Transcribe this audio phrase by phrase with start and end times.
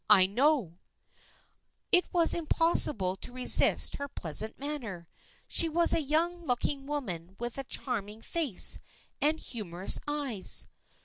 [0.05, 0.79] / know!"
[1.91, 5.07] It was impossible to resist her pleasant manner.
[5.47, 8.79] She was a young looking woman with a charming face
[9.21, 10.65] and humorous eyes.